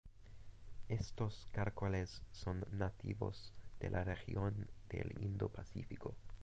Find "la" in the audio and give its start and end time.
3.91-4.03